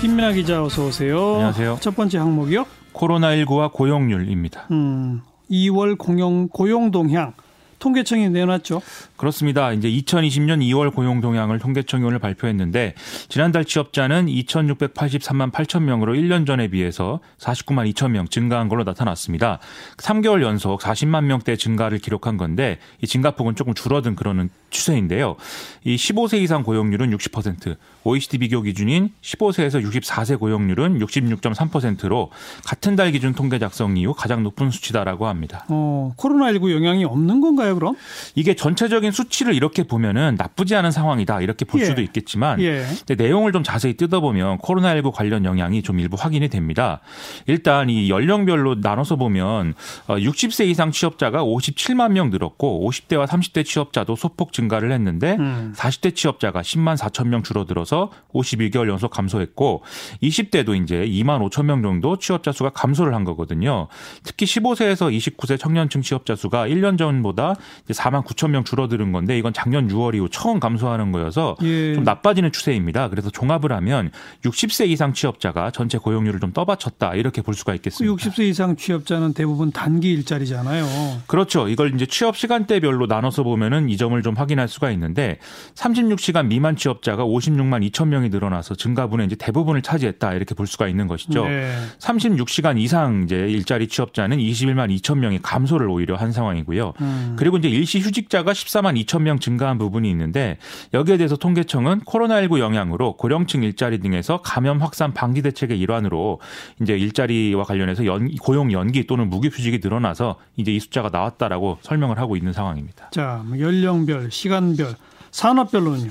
김민아 0.00 0.32
기자 0.32 0.64
어서 0.64 0.86
오세요. 0.86 1.34
안녕하세요. 1.34 1.78
첫 1.82 1.94
번째 1.94 2.16
항목이요. 2.18 2.64
코로나19와 2.94 3.70
고용률입니다. 3.70 4.68
음, 4.70 5.20
2월 5.50 5.98
공용 5.98 6.48
고용 6.48 6.90
동향 6.90 7.34
통계청이 7.80 8.28
내놨죠. 8.28 8.80
그렇습니다. 9.16 9.72
이제 9.72 9.90
2020년 9.90 10.60
2월 10.62 10.94
고용 10.94 11.20
동향을 11.20 11.58
통계청이 11.58 12.04
오늘 12.04 12.18
발표했는데 12.18 12.94
지난달 13.28 13.64
취업자는 13.64 14.26
2,683만 14.26 15.50
8천 15.50 15.82
명으로 15.82 16.14
1년 16.14 16.46
전에 16.46 16.68
비해서 16.68 17.20
49만 17.38 17.90
2천 17.92 18.10
명 18.10 18.28
증가한 18.28 18.68
걸로 18.68 18.84
나타났습니다. 18.84 19.58
3개월 19.96 20.42
연속 20.42 20.80
40만 20.80 21.24
명대 21.24 21.56
증가를 21.56 21.98
기록한 21.98 22.36
건데 22.36 22.78
이 23.02 23.06
증가폭은 23.06 23.56
조금 23.56 23.74
줄어든 23.74 24.14
그러는 24.14 24.50
추세인데요. 24.70 25.36
이 25.84 25.96
15세 25.96 26.40
이상 26.40 26.62
고용률은 26.62 27.16
60%, 27.16 27.76
OECD 28.04 28.38
비교 28.38 28.62
기준인 28.62 29.10
15세에서 29.22 29.84
64세 29.84 30.38
고용률은 30.38 30.98
66.3%로 30.98 32.30
같은 32.64 32.96
달 32.96 33.12
기준 33.12 33.34
통계 33.34 33.58
작성 33.58 33.96
이후 33.96 34.14
가장 34.14 34.42
높은 34.42 34.70
수치다라고 34.70 35.26
합니다. 35.26 35.64
어, 35.68 36.14
코로나19 36.16 36.72
영향이 36.74 37.04
없는 37.04 37.40
건가요, 37.40 37.74
그럼? 37.74 37.96
이게 38.34 38.54
전체적인 38.54 39.12
수치를 39.12 39.54
이렇게 39.54 39.82
보면은 39.82 40.36
나쁘지 40.38 40.74
않은 40.76 40.90
상황이다 40.90 41.40
이렇게 41.40 41.64
볼 41.64 41.80
예. 41.80 41.86
수도 41.86 42.02
있겠지만 42.02 42.60
예. 42.60 42.84
근데 43.06 43.22
내용을 43.22 43.52
좀 43.52 43.62
자세히 43.62 43.94
뜯어보면 43.94 44.58
코로나19 44.58 45.12
관련 45.12 45.44
영향이 45.44 45.82
좀 45.82 45.98
일부 45.98 46.16
확인이 46.18 46.48
됩니다. 46.48 47.00
일단 47.46 47.90
이 47.90 48.08
연령별로 48.08 48.76
나눠서 48.76 49.16
보면 49.16 49.74
60세 50.08 50.68
이상 50.68 50.90
취업자가 50.90 51.42
57만 51.42 52.12
명 52.12 52.30
늘었고 52.30 52.88
50대와 52.88 53.26
30대 53.26 53.64
취업자도 53.64 54.16
소폭 54.16 54.52
증 54.52 54.59
가를 54.68 54.92
했는데 54.92 55.36
음. 55.38 55.72
40대 55.76 56.14
취업자가 56.14 56.62
10만 56.62 56.96
4천 56.96 57.28
명 57.28 57.42
줄어들어서 57.42 58.10
51개월 58.34 58.88
연속 58.88 59.10
감소했고 59.10 59.82
20대도 60.22 60.82
이제 60.82 61.04
2만 61.06 61.48
5천 61.48 61.64
명 61.64 61.82
정도 61.82 62.18
취업자 62.18 62.52
수가 62.52 62.70
감소를 62.70 63.14
한 63.14 63.24
거거든요. 63.24 63.88
특히 64.22 64.46
15세에서 64.46 65.14
29세 65.16 65.58
청년층 65.58 66.02
취업자 66.02 66.34
수가 66.34 66.66
1년 66.66 66.98
전보다 66.98 67.54
이제 67.84 67.94
4만 67.94 68.24
9천 68.24 68.50
명 68.50 68.64
줄어드는 68.64 69.12
건데 69.12 69.38
이건 69.38 69.52
작년 69.52 69.88
6월 69.88 70.14
이후 70.14 70.28
처음 70.30 70.60
감소하는 70.60 71.12
거여서 71.12 71.56
예. 71.62 71.94
좀 71.94 72.04
나빠지는 72.04 72.52
추세입니다. 72.52 73.08
그래서 73.08 73.30
종합을 73.30 73.72
하면 73.72 74.10
60세 74.44 74.88
이상 74.88 75.12
취업자가 75.12 75.70
전체 75.70 75.98
고용률을 75.98 76.40
좀 76.40 76.52
떠받쳤다 76.52 77.14
이렇게 77.14 77.42
볼 77.42 77.54
수가 77.54 77.74
있겠습니다. 77.74 78.14
60세 78.14 78.44
이상 78.48 78.76
취업자는 78.76 79.34
대부분 79.34 79.70
단기 79.70 80.12
일자리잖아요. 80.12 81.20
그렇죠. 81.26 81.68
이걸 81.68 81.94
이제 81.94 82.06
취업 82.06 82.36
시간대별로 82.36 83.06
나눠서 83.06 83.42
보면은 83.42 83.88
이 83.88 83.96
점을 83.96 84.20
좀 84.22 84.34
확인 84.34 84.49
할 84.58 84.68
수가 84.68 84.90
있는데 84.92 85.38
36시간 85.74 86.46
미만 86.46 86.76
취업자가 86.76 87.24
56만 87.24 87.88
2천 87.90 88.08
명이 88.08 88.28
늘어나서 88.30 88.74
증가분의 88.74 89.26
이제 89.26 89.36
대부분을 89.36 89.82
차지했다 89.82 90.34
이렇게 90.34 90.54
볼 90.54 90.66
수가 90.66 90.88
있는 90.88 91.06
것이죠. 91.06 91.44
네. 91.46 91.72
36시간 91.98 92.78
이상 92.78 93.22
이제 93.24 93.36
일자리 93.36 93.88
취업자는 93.88 94.38
21만 94.38 94.94
2천 94.98 95.18
명이 95.18 95.40
감소를 95.42 95.88
오히려 95.88 96.16
한 96.16 96.32
상황이고요. 96.32 96.92
음. 97.00 97.36
그리고 97.38 97.56
이제 97.56 97.68
일시 97.68 98.00
휴직자가 98.00 98.52
14만 98.52 99.02
2천 99.04 99.22
명 99.22 99.38
증가한 99.38 99.78
부분이 99.78 100.10
있는데 100.10 100.58
여기에 100.94 101.16
대해서 101.18 101.36
통계청은 101.36 102.00
코로나19 102.00 102.58
영향으로 102.58 103.16
고령층 103.16 103.62
일자리 103.62 103.98
등에서 104.00 104.40
감염 104.42 104.80
확산 104.82 105.12
방지 105.12 105.42
대책의 105.42 105.78
일환으로 105.78 106.40
이제 106.80 106.96
일자리와 106.96 107.64
관련해서 107.64 108.06
연, 108.06 108.34
고용 108.36 108.72
연기 108.72 109.06
또는 109.06 109.28
무급휴직이 109.28 109.80
늘어나서 109.82 110.36
이제 110.56 110.72
이 110.72 110.80
숫자가 110.80 111.10
나왔다라고 111.10 111.78
설명을 111.82 112.18
하고 112.18 112.36
있는 112.36 112.52
상황입니다. 112.52 113.10
자, 113.10 113.42
뭐 113.46 113.58
연령별, 113.58 114.30
시간별, 114.40 114.94
산업별로는요. 115.30 116.10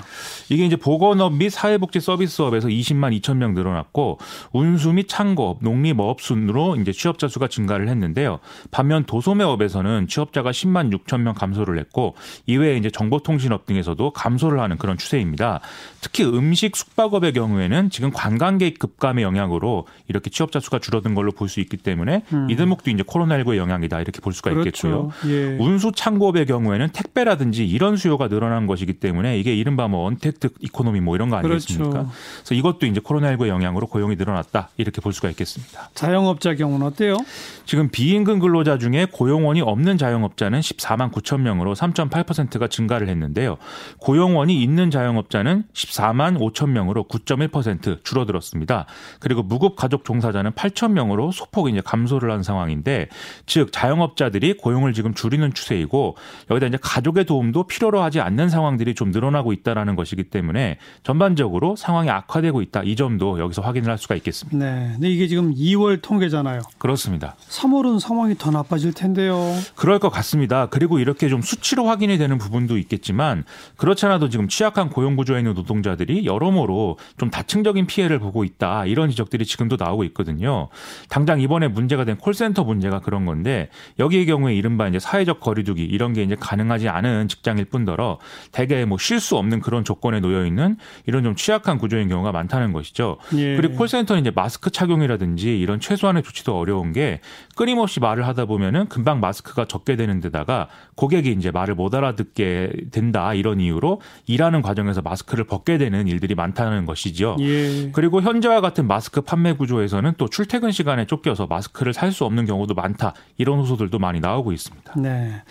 이게 0.49 0.65
이제 0.65 0.75
보건업 0.75 1.33
및 1.33 1.49
사회복지 1.49 1.99
서비스업에서 1.99 2.69
20만 2.69 3.19
2천 3.19 3.37
명 3.37 3.53
늘어났고 3.53 4.17
운수 4.51 4.93
및 4.93 5.07
창고업, 5.07 5.57
농림업 5.61 6.21
순으로 6.21 6.77
이제 6.77 6.91
취업자 6.91 7.27
수가 7.27 7.47
증가를 7.47 7.89
했는데요. 7.89 8.39
반면 8.71 9.03
도소매업에서는 9.03 10.07
취업자가 10.07 10.51
10만 10.51 10.91
6천 10.91 11.21
명 11.21 11.33
감소를 11.33 11.77
했고 11.79 12.15
이외에 12.45 12.77
이제 12.77 12.89
정보통신업 12.89 13.65
등에서도 13.65 14.11
감소를 14.11 14.59
하는 14.59 14.77
그런 14.77 14.97
추세입니다. 14.97 15.59
특히 16.01 16.23
음식 16.23 16.75
숙박업의 16.75 17.33
경우에는 17.33 17.89
지금 17.89 18.11
관광객 18.11 18.79
급감의 18.79 19.23
영향으로 19.23 19.85
이렇게 20.07 20.29
취업자 20.29 20.59
수가 20.59 20.79
줄어든 20.79 21.15
걸로 21.15 21.31
볼 21.33 21.49
수 21.49 21.59
있기 21.59 21.77
때문에 21.77 22.23
이 22.47 22.55
대목도 22.55 22.91
이제 22.91 23.01
코로나19의 23.03 23.57
영향이다 23.57 23.99
이렇게 23.99 24.21
볼 24.21 24.33
수가 24.33 24.51
있겠고요. 24.51 25.09
그렇죠. 25.09 25.11
예. 25.27 25.57
운수 25.59 25.91
창고업의 25.91 26.45
경우에는 26.45 26.89
택배라든지 26.93 27.67
이런 27.67 27.97
수요가 27.97 28.29
늘어난 28.29 28.67
것이기 28.67 28.93
때문에 28.93 29.08
이게 29.37 29.55
이른바 29.55 29.87
뭐 29.87 30.05
untact 30.07 30.49
economy 30.59 31.01
뭐 31.01 31.15
이런 31.15 31.29
거 31.29 31.37
아니겠습니까? 31.37 31.89
그렇죠. 31.89 32.11
그래서 32.37 32.55
이것도 32.55 32.85
이제 32.85 32.99
코로나19의 32.99 33.47
영향으로 33.47 33.87
고용이 33.87 34.15
늘어났다 34.15 34.69
이렇게 34.77 35.01
볼 35.01 35.13
수가 35.13 35.29
있겠습니다. 35.29 35.89
자영업자 35.93 36.55
경우는 36.55 36.85
어때요? 36.85 37.17
지금 37.65 37.89
비임금 37.89 38.39
근로자 38.39 38.77
중에 38.77 39.07
고용원이 39.11 39.61
없는 39.61 39.97
자영업자는 39.97 40.59
14만 40.59 41.11
9천 41.11 41.41
명으로 41.41 41.75
3.8%가 41.75 42.67
증가를 42.67 43.09
했는데요. 43.09 43.57
고용원이 43.99 44.61
있는 44.61 44.91
자영업자는 44.91 45.63
14만 45.73 46.39
5천 46.39 46.69
명으로 46.69 47.05
9.1% 47.05 48.03
줄어들었습니다. 48.03 48.85
그리고 49.19 49.43
무급 49.43 49.75
가족 49.75 50.05
종사자는 50.05 50.51
8천 50.51 50.91
명으로 50.91 51.31
소폭 51.31 51.69
이제 51.69 51.81
감소를 51.83 52.31
한 52.31 52.43
상황인데 52.43 53.09
즉 53.45 53.71
자영업자들이 53.71 54.57
고용을 54.57 54.93
지금 54.93 55.13
줄이는 55.13 55.53
추세이고 55.53 56.15
여기다 56.49 56.67
이제 56.67 56.77
가족의 56.81 57.25
도움도 57.25 57.63
필요로 57.63 58.01
하지 58.01 58.19
않는 58.19 58.49
상황들이 58.49 58.95
좀 58.99 59.11
늘어나고 59.11 59.53
있다라는 59.53 59.95
것이기 59.95 60.25
때문에 60.25 60.77
전반적으로 61.03 61.77
상황이 61.77 62.09
악화되고 62.09 62.61
있다. 62.61 62.83
이 62.83 62.97
점도 62.97 63.39
여기서 63.39 63.61
확인을 63.61 63.89
할 63.89 63.97
수가 63.97 64.13
있겠습니다. 64.15 64.57
네. 64.57 64.89
근데 64.91 65.09
이게 65.09 65.27
지금 65.27 65.55
2월 65.55 66.01
통계잖아요. 66.01 66.59
그렇습니다. 66.77 67.35
3월은 67.47 68.01
상황이 68.01 68.35
더 68.37 68.51
나빠질 68.51 68.91
텐데요. 68.91 69.39
그럴 69.75 69.99
것 69.99 70.09
같습니다. 70.09 70.65
그리고 70.65 70.99
이렇게 70.99 71.29
좀 71.29 71.41
수치로 71.41 71.85
확인이 71.85 72.17
되는 72.17 72.37
부분도 72.37 72.77
있겠지만 72.77 73.45
그렇지 73.77 74.05
않아도 74.07 74.27
지금 74.27 74.49
취약한 74.49 74.89
고용 74.89 75.15
구조에 75.15 75.37
있는 75.37 75.53
노동자들이 75.53 76.25
여러모로 76.25 76.97
좀 77.17 77.29
다층적인 77.29 77.87
피해를 77.87 78.19
보고 78.19 78.43
있다. 78.43 78.85
이런 78.85 79.09
지적들이 79.09 79.45
지금도 79.45 79.77
나오고 79.79 80.03
있거든요. 80.05 80.67
당장 81.07 81.39
이번에 81.39 81.69
문제가 81.69 82.03
된 82.03 82.17
콜센터 82.17 82.65
문제가 82.65 82.99
그런 82.99 83.25
건데 83.25 83.69
여기의 83.97 84.25
경우에 84.25 84.55
이른바 84.55 84.89
이제 84.89 84.99
사회적 84.99 85.39
거리두기 85.39 85.85
이런 85.85 86.11
게 86.11 86.23
이제 86.23 86.35
가능하지 86.37 86.89
않은 86.89 87.29
직장일 87.29 87.63
뿐더러 87.63 88.19
대개 88.51 88.83
뭐 88.89 88.97
쉴 88.99 89.19
수 89.19 89.37
없는 89.37 89.61
그런 89.61 89.83
조건에 89.83 90.19
놓여 90.19 90.45
있는 90.45 90.75
이런 91.05 91.23
좀 91.23 91.35
취약한 91.35 91.77
구조인 91.77 92.09
경우가 92.09 92.31
많다는 92.31 92.73
것이죠. 92.73 93.17
예. 93.37 93.55
그리고 93.55 93.75
콜센터는 93.75 94.21
이제 94.21 94.31
마스크 94.35 94.69
착용이라든지 94.69 95.57
이런 95.59 95.79
최소한의 95.79 96.23
조치도 96.23 96.57
어려운 96.57 96.91
게 96.91 97.21
끊임없이 97.55 97.99
말을 98.01 98.27
하다 98.27 98.45
보면은 98.45 98.87
금방 98.89 99.19
마스크가 99.21 99.65
적게 99.65 99.95
되는 99.95 100.19
데다가 100.19 100.67
고객이 100.95 101.31
이제 101.31 101.49
말을 101.51 101.75
못 101.75 101.95
알아듣게 101.95 102.73
된다 102.91 103.33
이런 103.33 103.59
이유로 103.61 104.01
일하는 104.27 104.61
과정에서 104.61 105.01
마스크를 105.01 105.45
벗게 105.45 105.77
되는 105.77 106.07
일들이 106.07 106.35
많다는 106.35 106.85
것이죠. 106.85 107.37
예. 107.39 107.91
그리고 107.91 108.21
현재와 108.21 108.59
같은 108.59 108.87
마스크 108.87 109.21
판매 109.21 109.53
구조에서는 109.53 110.13
또 110.17 110.27
출퇴근 110.27 110.71
시간에 110.71 111.05
쫓겨서 111.05 111.47
마스크를 111.47 111.93
살 111.93 112.09
수 112.09 112.25
없는 112.25 112.45
경우도 112.47 112.73
많다. 112.73 113.13
이런 113.37 113.59
호소들도 113.59 113.99
많이 113.99 114.19
나오고 114.19 114.51
있습니다. 114.51 114.93
네. 114.97 115.43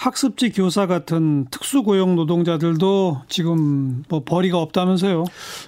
학습지 0.00 0.50
교사 0.50 0.86
같은 0.86 1.44
특수고용 1.50 2.16
노동자들도 2.16 3.20
지금 3.28 4.02
뭐 4.08 4.24
벌이가 4.24 4.56
없다면서요? 4.56 5.24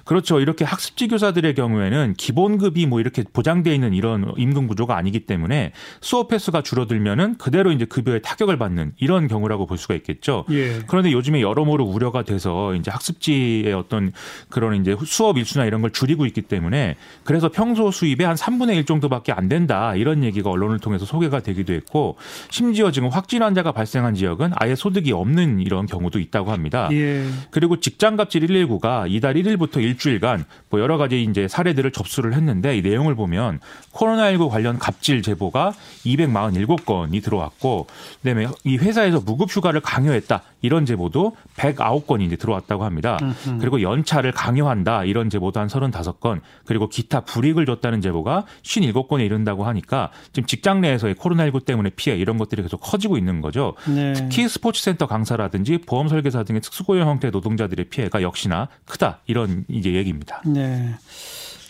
그렇죠. 0.07 0.41
이렇게 0.41 0.65
학습지 0.65 1.09
교사들의 1.09 1.55
경우에는 1.55 2.15
기본급이 2.17 2.87
뭐 2.87 3.01
이렇게 3.01 3.25
보장되어 3.31 3.75
있는 3.75 3.93
이런 3.93 4.33
임금 4.39 4.69
구조가 4.69 4.97
아니기 4.97 5.27
때문에 5.27 5.73
수업 6.01 6.33
횟수가 6.33 6.63
줄어들면은 6.63 7.37
그대로 7.37 7.73
이제 7.73 7.85
급여에 7.85 8.21
타격을 8.21 8.57
받는 8.57 8.93
이런 8.97 9.29
경우라고 9.29 9.67
볼 9.67 9.77
수가 9.77 9.95
있겠죠. 9.97 10.47
예. 10.51 10.81
그런데 10.87 11.13
요즘에 11.13 11.43
여러모로 11.43 11.85
우려가 11.85 12.23
돼서 12.23 12.75
이제 12.75 12.91
학습지의 12.91 13.75
어떤 13.75 14.13
그런 14.49 14.81
이제 14.81 14.97
수업 15.05 15.37
일수나 15.37 15.67
이런 15.67 15.83
걸 15.83 15.91
줄이고 15.91 16.25
있기 16.25 16.41
때문에 16.41 16.97
그래서 17.25 17.51
평소 17.51 17.91
수입의 17.91 18.27
한 18.27 18.37
3분의 18.37 18.77
1 18.77 18.87
정도밖에 18.87 19.33
안 19.33 19.51
된다 19.51 19.95
이런 19.95 20.25
얘기가 20.25 20.49
언론을 20.49 20.79
통해서 20.79 21.05
소개가 21.05 21.41
되기도 21.41 21.75
했고 21.75 22.17
심지어 22.49 22.91
지금 22.91 23.11
확진 23.11 23.43
환자가 23.43 23.73
발생한 23.73 24.22
지역은 24.23 24.53
아예 24.55 24.77
소득이 24.77 25.13
없는 25.13 25.59
이런 25.61 25.87
경우도 25.87 26.21
있다고 26.21 26.53
합니다. 26.53 26.89
예. 26.93 27.27
그리고 27.51 27.81
직장 27.81 28.17
갑질 28.17 28.47
119가 28.47 29.07
이달 29.09 29.35
1일부터 29.35 29.83
일주일간 29.83 30.45
뭐 30.71 30.81
여러 30.81 30.97
가지 30.97 31.23
이제 31.25 31.49
사례들을 31.49 31.91
접수를 31.91 32.35
했는데 32.35 32.77
이 32.77 32.83
내용을 32.83 33.17
보면 33.17 33.59
코로나19 33.93 34.49
관련 34.49 34.79
갑질 34.79 35.23
제보가 35.23 35.73
247건이 36.07 37.23
들어왔고 37.23 37.87
그다음에 38.23 38.47
이 38.65 38.77
회사에서 38.77 39.21
무급 39.21 39.51
휴가를 39.51 39.81
강요했다 39.81 40.43
이런 40.63 40.87
제보도 40.87 41.37
109건이 41.57 42.23
이제 42.23 42.37
들어왔다고 42.37 42.85
합니다. 42.85 43.19
음흠. 43.21 43.59
그리고 43.59 43.83
연차를 43.83 44.31
강요한다 44.31 45.05
이런 45.05 45.29
제보도 45.31 45.59
한 45.59 45.67
35건 45.67 46.41
그리고 46.65 46.89
기타 46.89 47.21
불이익을 47.21 47.67
줬다는 47.67 48.01
제보가 48.01 48.45
57건에 48.63 49.25
이른다고 49.27 49.65
하니까 49.65 50.11
지금 50.33 50.47
직장 50.47 50.81
내에서의 50.81 51.17
코로나19 51.17 51.65
때문에 51.65 51.91
피해 51.91 52.17
이런 52.17 52.39
것들이 52.39 52.63
계속 52.63 52.79
커지고 52.79 53.19
있는 53.19 53.41
거죠. 53.41 53.75
네. 53.87 54.12
특히 54.15 54.49
스포츠센터 54.49 55.07
강사라든지 55.07 55.79
보험 55.79 56.09
설계사 56.09 56.43
등의 56.45 56.61
특수고용 56.61 57.09
형태 57.09 57.31
노동자들의 57.31 57.87
피해가 57.87 58.23
역시나 58.23 58.69
크다 58.87 59.21
이런 59.27 59.65
이제 59.69 59.93
얘기입니다. 59.93 60.43
네. 60.47 60.95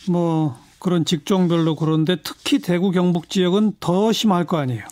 뭐 0.09 0.57
그런 0.83 1.05
직종별로 1.05 1.77
그런데 1.77 2.17
특히 2.25 2.59
대구 2.59 2.91
경북 2.91 3.31
지역은 3.31 3.75
더 3.79 4.11
심할 4.11 4.45
거 4.47 4.59
아니에요. 4.59 4.83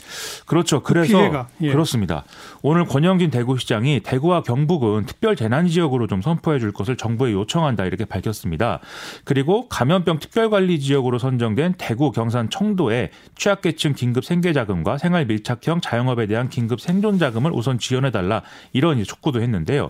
그렇죠. 0.46 0.84
그 0.84 0.92
그래서 0.92 1.18
피해가, 1.18 1.48
예. 1.62 1.72
그렇습니다. 1.72 2.22
오늘 2.62 2.84
권영진 2.84 3.30
대구시장이 3.30 3.98
대구와 4.00 4.44
경북은 4.44 5.06
특별 5.06 5.34
재난 5.34 5.66
지역으로 5.66 6.06
좀 6.06 6.22
선포해 6.22 6.60
줄 6.60 6.72
것을 6.72 6.96
정부에 6.96 7.32
요청한다 7.32 7.86
이렇게 7.86 8.04
밝혔습니다. 8.04 8.78
그리고 9.24 9.68
감염병 9.68 10.20
특별관리 10.20 10.78
지역으로 10.78 11.18
선정된 11.18 11.74
대구, 11.76 12.12
경산, 12.12 12.50
청도에 12.50 13.10
취약계층 13.34 13.94
긴급 13.94 14.24
생계자금과 14.24 14.96
생활 14.96 15.26
밀착형 15.26 15.80
자영업에 15.80 16.28
대한 16.28 16.48
긴급 16.48 16.80
생존 16.80 17.18
자금을 17.18 17.50
우선 17.52 17.80
지원해 17.80 18.12
달라 18.12 18.42
이런 18.72 19.02
촉구도 19.02 19.42
했는데요. 19.42 19.88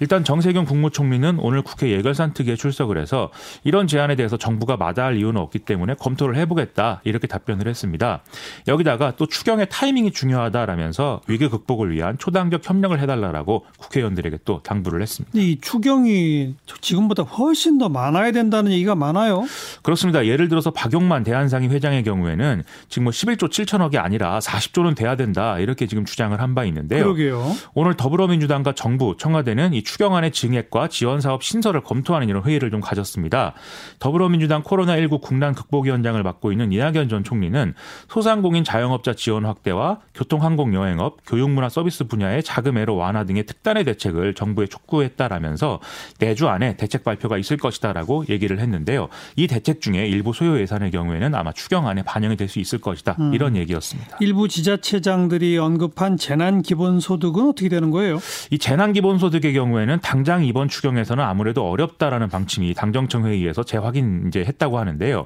일단 0.00 0.24
정세균 0.24 0.64
국무총리는 0.64 1.38
오늘 1.40 1.60
국회 1.60 1.90
예결산 1.90 2.32
특위에 2.32 2.56
출석을 2.56 2.96
해서 2.96 3.30
이런 3.64 3.86
제안에 3.86 4.16
대해서 4.16 4.38
정부가 4.38 4.78
마다할 4.78 5.18
이유는 5.18 5.41
없기 5.42 5.60
때문에 5.60 5.94
검토를 5.94 6.36
해보겠다 6.36 7.00
이렇게 7.04 7.26
답변을 7.26 7.66
했습니다. 7.68 8.22
여기다가 8.68 9.14
또 9.16 9.26
추경의 9.26 9.66
타이밍이 9.70 10.12
중요하다라면서 10.12 11.22
위기 11.26 11.48
극복을 11.48 11.92
위한 11.92 12.16
초당적 12.18 12.68
협력을 12.68 12.98
해달라라고 13.00 13.66
국회의원들에게 13.78 14.38
또 14.44 14.62
당부를 14.62 15.02
했습니다. 15.02 15.36
이 15.38 15.58
추경이 15.60 16.54
지금보다 16.80 17.24
훨씬 17.24 17.78
더 17.78 17.88
많아야 17.88 18.30
된다는 18.32 18.72
얘기가 18.72 18.94
많아요. 18.94 19.44
그렇습니다. 19.82 20.26
예를 20.26 20.48
들어서 20.48 20.70
박용만 20.70 21.24
대한상인 21.24 21.70
회장의 21.72 22.04
경우에는 22.04 22.62
지금 22.88 23.04
뭐 23.04 23.10
11조 23.12 23.48
7천억이 23.48 23.96
아니라 23.98 24.38
40조는 24.38 24.94
돼야 24.96 25.16
된다 25.16 25.58
이렇게 25.58 25.86
지금 25.86 26.04
주장을 26.04 26.40
한 26.40 26.52
바 26.52 26.66
있는데요. 26.66 27.04
그러게요. 27.04 27.50
오늘 27.72 27.94
더불어민주당과 27.94 28.74
정부, 28.74 29.16
청와대는 29.18 29.72
이 29.72 29.82
추경안의 29.82 30.32
증액과 30.32 30.88
지원 30.88 31.22
사업 31.22 31.42
신설을 31.42 31.80
검토하는 31.80 32.28
이런 32.28 32.44
회의를 32.44 32.70
좀 32.70 32.82
가졌습니다. 32.82 33.54
더불어민주당 33.98 34.62
코로나19 34.62 35.22
국난 35.32 35.54
극복위원장을 35.54 36.22
맡고 36.22 36.52
있는 36.52 36.72
이낙연 36.72 37.08
전 37.08 37.24
총리는 37.24 37.72
소상공인 38.08 38.64
자영업자 38.64 39.14
지원 39.14 39.46
확대와 39.46 40.00
교통항공여행업, 40.14 41.18
교육문화 41.26 41.70
서비스 41.70 42.04
분야의 42.04 42.42
자금애로 42.42 42.96
완화 42.96 43.24
등의 43.24 43.46
특단의 43.46 43.84
대책을 43.84 44.34
정부에 44.34 44.66
촉구했다라면서 44.66 45.80
내주 46.18 46.48
안에 46.48 46.76
대책 46.76 47.02
발표가 47.02 47.38
있을 47.38 47.56
것이다라고 47.56 48.26
얘기를 48.28 48.60
했는데요. 48.60 49.08
이 49.36 49.46
대책 49.46 49.80
중에 49.80 50.06
일부 50.06 50.34
소요 50.34 50.60
예산의 50.60 50.90
경우에는 50.90 51.34
아마 51.34 51.50
추경안에 51.52 52.02
반영이 52.02 52.36
될 52.36 52.52
수 52.52 52.58
있을 52.58 52.80
것이다 52.80 53.16
이런 53.32 53.56
얘기였습니다. 53.56 54.18
일부 54.20 54.46
지자체장들이 54.46 55.56
언급한 55.56 56.18
재난 56.18 56.60
기본소득은 56.60 57.48
어떻게 57.48 57.70
되는 57.70 57.90
거예요? 57.90 58.18
이 58.50 58.58
재난기본소득의 58.58 59.54
경우에는 59.54 60.00
당장 60.02 60.44
이번 60.44 60.68
추경에서는 60.68 61.24
아무래도 61.24 61.66
어렵다라는 61.70 62.28
방침이 62.28 62.74
당정청 62.74 63.24
회의에서 63.26 63.62
재확인 63.62 64.24
이제 64.28 64.44
했다고 64.44 64.78
하는데요. 64.78 65.21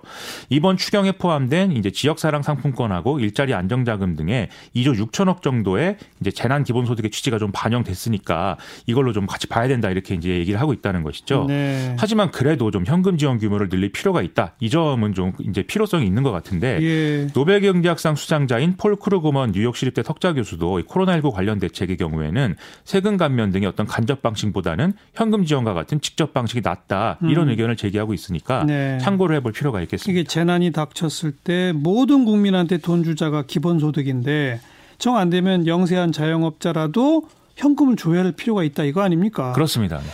이번 0.48 0.76
추경에 0.76 1.12
포함된 1.12 1.72
이제 1.72 1.90
지역사랑 1.90 2.42
상품권하고 2.42 3.20
일자리 3.20 3.54
안정자금 3.54 4.16
등의 4.16 4.48
2조 4.74 5.10
6천억 5.10 5.42
정도의 5.42 5.96
이제 6.20 6.30
재난 6.30 6.64
기본소득의 6.64 7.10
취지가 7.10 7.38
좀 7.38 7.50
반영됐으니까 7.52 8.56
이걸로 8.86 9.12
좀 9.12 9.26
같이 9.26 9.46
봐야 9.46 9.68
된다 9.68 9.90
이렇게 9.90 10.14
이제 10.14 10.30
얘기를 10.30 10.60
하고 10.60 10.72
있다는 10.72 11.02
것이죠. 11.02 11.46
네. 11.48 11.96
하지만 11.98 12.30
그래도 12.30 12.70
좀 12.70 12.84
현금 12.86 13.18
지원 13.18 13.38
규모를 13.38 13.68
늘릴 13.68 13.92
필요가 13.92 14.22
있다. 14.22 14.54
이 14.60 14.70
점은 14.70 15.14
좀 15.14 15.32
이제 15.48 15.62
필요성이 15.62 16.06
있는 16.06 16.22
것 16.22 16.30
같은데 16.32 16.78
예. 16.82 17.26
노벨 17.32 17.60
경제학상 17.60 18.14
수상자인 18.14 18.76
폴 18.76 18.96
크루그먼 18.96 19.52
뉴욕 19.52 19.76
시립대 19.76 20.02
석좌 20.02 20.32
교수도 20.32 20.80
이 20.80 20.82
코로나19 20.84 21.32
관련 21.32 21.58
대책의 21.58 21.96
경우에는 21.96 22.56
세금 22.84 23.16
감면 23.16 23.50
등의 23.50 23.68
어떤 23.68 23.86
간접 23.86 24.22
방식보다는 24.22 24.94
현금 25.14 25.44
지원과 25.44 25.74
같은 25.74 26.00
직접 26.00 26.32
방식이 26.32 26.60
낫다 26.62 27.18
이런 27.22 27.48
음. 27.48 27.50
의견을 27.50 27.76
제기하고 27.76 28.14
있으니까 28.14 28.64
네. 28.64 28.98
참고를 28.98 29.36
해볼 29.36 29.52
필요가 29.52 29.80
있겠습니다. 29.86 30.10
이게 30.20 30.26
재난이 30.28 30.70
닥쳤을 30.72 31.32
때 31.32 31.72
모든 31.74 32.24
국민한테 32.24 32.78
돈 32.78 33.02
주자가 33.02 33.42
기본소득인데 33.46 34.60
정 34.98 35.16
안 35.16 35.30
되면 35.30 35.66
영세한 35.66 36.12
자영업자라도 36.12 37.28
현금을 37.56 37.96
줘야 37.96 38.22
할 38.24 38.32
필요가 38.32 38.62
있다 38.64 38.84
이거 38.84 39.00
아닙니까? 39.02 39.52
그렇습니다. 39.52 39.98
네. 39.98 40.04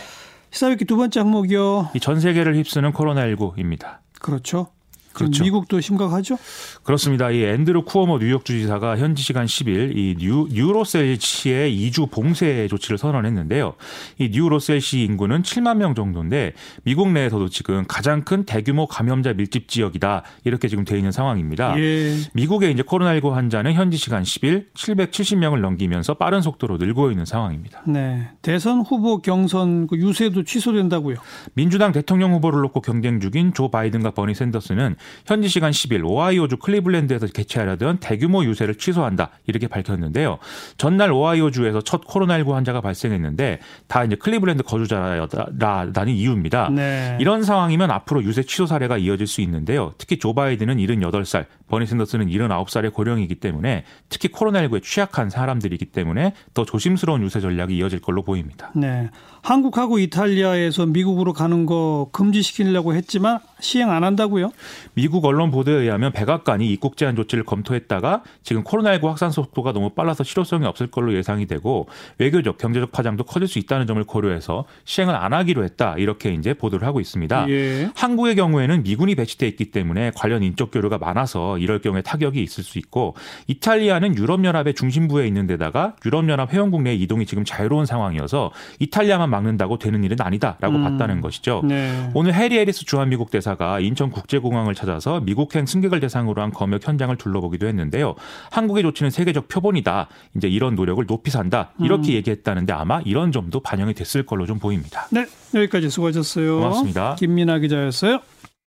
시사회기 0.51 0.85
두 0.85 0.97
번째 0.97 1.19
항목이요. 1.21 1.89
이 1.95 1.99
전 1.99 2.19
세계를 2.19 2.55
휩쓰는 2.57 2.91
코로나19입니다. 2.93 3.97
그렇죠. 4.21 4.67
그렇죠. 5.13 5.43
미국도 5.43 5.79
심각하죠. 5.79 6.37
그렇습니다. 6.83 7.29
이 7.31 7.43
앤드루 7.43 7.83
쿠오모 7.83 8.19
뉴욕 8.19 8.43
주지사가 8.43 8.97
현지 8.97 9.23
시간 9.23 9.45
10일 9.45 9.95
이 9.95 10.15
뉴, 10.17 10.47
뉴로셀시의 10.51 11.71
2주 11.71 12.11
봉쇄 12.11 12.67
조치를 12.67 12.97
선언했는데요. 12.97 13.73
이 14.19 14.29
뉴로셀시 14.29 15.01
인구는 15.03 15.43
7만 15.43 15.77
명 15.77 15.95
정도인데 15.95 16.53
미국 16.83 17.11
내에서도 17.11 17.49
지금 17.49 17.85
가장 17.87 18.23
큰 18.23 18.43
대규모 18.45 18.87
감염자 18.87 19.33
밀집 19.33 19.67
지역이다. 19.67 20.23
이렇게 20.43 20.67
지금 20.67 20.83
돼 20.83 20.97
있는 20.97 21.11
상황입니다. 21.11 21.79
예. 21.79 22.15
미국의 22.33 22.71
이제 22.71 22.83
코로나19 22.83 23.31
환자는 23.31 23.73
현지 23.73 23.97
시간 23.97 24.23
10일 24.23 24.65
770명을 24.73 25.59
넘기면서 25.59 26.15
빠른 26.15 26.41
속도로 26.41 26.77
늘고 26.77 27.11
있는 27.11 27.25
상황입니다. 27.25 27.83
네. 27.85 28.29
대선 28.41 28.81
후보 28.81 29.21
경선 29.21 29.87
그 29.87 29.97
유세도 29.97 30.43
취소된다고요. 30.43 31.17
민주당 31.53 31.91
대통령 31.91 32.33
후보를 32.33 32.61
놓고 32.61 32.81
경쟁 32.81 33.19
중인 33.19 33.53
조 33.53 33.69
바이든과 33.69 34.11
버니 34.11 34.33
샌더스는 34.33 34.95
현지 35.25 35.47
시간 35.47 35.71
10일 35.71 36.03
오하이오주 36.05 36.57
클리블랜드에서 36.57 37.27
개최하려던 37.27 37.97
대규모 37.97 38.43
유세를 38.43 38.75
취소한다 38.75 39.29
이렇게 39.45 39.67
밝혔는데요. 39.67 40.39
전날 40.77 41.11
오하이오주에서 41.11 41.81
첫 41.81 42.05
코로나19 42.05 42.51
환자가 42.51 42.81
발생했는데 42.81 43.59
다 43.87 44.03
이제 44.03 44.15
클리블랜드 44.15 44.63
거주자라는 44.63 46.09
이유입니다. 46.09 46.69
네. 46.69 47.17
이런 47.19 47.43
상황이면 47.43 47.91
앞으로 47.91 48.23
유세 48.23 48.43
취소 48.43 48.65
사례가 48.65 48.97
이어질 48.97 49.27
수 49.27 49.41
있는데요. 49.41 49.93
특히 49.97 50.17
조 50.17 50.33
바이든은 50.33 50.77
78살, 50.77 51.45
버니 51.67 51.85
샌더스는 51.85 52.27
79살의 52.27 52.93
고령이기 52.93 53.35
때문에 53.35 53.83
특히 54.09 54.29
코로나19에 54.29 54.83
취약한 54.83 55.29
사람들이기 55.29 55.85
때문에 55.85 56.33
더 56.53 56.65
조심스러운 56.65 57.23
유세 57.23 57.39
전략이 57.39 57.75
이어질 57.77 57.99
걸로 57.99 58.21
보입니다. 58.21 58.71
네. 58.75 59.09
한국하고 59.41 59.99
이탈리아에서 59.99 60.85
미국으로 60.85 61.33
가는 61.33 61.65
거 61.65 62.09
금지시키려고 62.11 62.93
했지만 62.93 63.39
시행 63.59 63.91
안 63.91 64.03
한다고요? 64.03 64.51
미국 64.95 65.25
언론 65.25 65.51
보도에 65.51 65.81
의하면 65.81 66.11
백악관이 66.11 66.71
입국 66.71 66.97
제한 66.97 67.15
조치를 67.15 67.43
검토했다가 67.43 68.23
지금 68.43 68.63
코로나19 68.63 69.07
확산 69.07 69.31
속도가 69.31 69.73
너무 69.73 69.89
빨라서 69.89 70.23
실효성이 70.23 70.65
없을 70.65 70.87
걸로 70.87 71.13
예상이 71.13 71.45
되고 71.45 71.87
외교적, 72.17 72.57
경제적 72.57 72.91
파장도 72.91 73.23
커질 73.23 73.47
수 73.47 73.59
있다는 73.59 73.87
점을 73.87 74.03
고려해서 74.03 74.65
시행을 74.85 75.15
안 75.15 75.33
하기로 75.33 75.63
했다. 75.63 75.95
이렇게 75.97 76.33
이제 76.33 76.53
보도를 76.53 76.87
하고 76.87 76.99
있습니다. 76.99 77.49
예. 77.49 77.89
한국의 77.95 78.35
경우에는 78.35 78.83
미군이 78.83 79.15
배치돼 79.15 79.47
있기 79.47 79.71
때문에 79.71 80.11
관련 80.15 80.43
인적 80.43 80.71
교류가 80.71 80.97
많아서 80.99 81.57
이럴 81.57 81.79
경우에 81.79 82.01
타격이 82.01 82.41
있을 82.41 82.63
수 82.63 82.77
있고 82.77 83.15
이탈리아는 83.47 84.15
유럽연합의 84.15 84.75
중심부에 84.75 85.27
있는 85.27 85.47
데다가 85.47 85.95
유럽연합 86.05 86.53
회원국 86.53 86.83
내 86.83 86.93
이동이 86.93 87.25
지금 87.25 87.43
자유로운 87.45 87.85
상황이어서 87.85 88.51
이탈리아만 88.79 89.29
막는다고 89.29 89.79
되는 89.79 90.03
일은 90.03 90.17
아니다라고 90.19 90.75
음. 90.75 90.83
봤다는 90.83 91.21
것이죠. 91.21 91.61
네. 91.65 92.11
오늘 92.13 92.33
해리 92.33 92.57
해리스 92.57 92.85
주한미국 92.85 93.31
대사가 93.31 93.79
인천국제공항을 93.79 94.75
찾아서 94.83 95.21
미국행 95.21 95.65
승객을 95.65 95.99
대상으로 96.01 96.41
한 96.41 96.51
검역 96.51 96.85
현장을 96.87 97.15
둘러보기도 97.15 97.67
했는데요. 97.67 98.15
한국의 98.51 98.83
조치는 98.83 99.09
세계적 99.09 99.47
표본이다. 99.47 100.09
이제 100.35 100.47
이런 100.47 100.75
노력을 100.75 101.05
높이 101.05 101.31
산다. 101.31 101.71
이렇게 101.79 102.11
음. 102.11 102.15
얘기했다는데 102.15 102.73
아마 102.73 103.01
이런 103.05 103.31
점도 103.31 103.61
반영이 103.61 103.93
됐을 103.93 104.25
걸로 104.25 104.45
좀 104.45 104.59
보입니다. 104.59 105.07
네. 105.11 105.25
여기까지 105.53 105.89
수고하셨어요. 105.89 106.57
고맙습니다. 106.57 107.15
김민아 107.15 107.59
기자였어요. 107.59 108.19